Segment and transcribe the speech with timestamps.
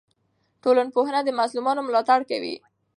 [0.63, 2.55] ټولنپوهنه د مظلومانو ملاتړ کوي.